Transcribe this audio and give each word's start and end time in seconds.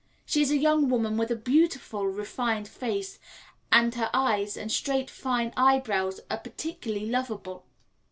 She 0.25 0.41
is 0.41 0.49
a 0.49 0.57
young 0.57 0.89
woman 0.89 1.15
with 1.15 1.29
a 1.29 1.35
beautiful, 1.35 2.07
refined 2.07 2.67
face, 2.67 3.19
and 3.71 3.93
her 3.93 4.09
eyes 4.15 4.57
and 4.57 4.71
straight, 4.71 5.11
fine 5.11 5.53
eyebrows 5.55 6.21
are 6.27 6.37
particularly 6.39 7.05
lovable. 7.07 7.65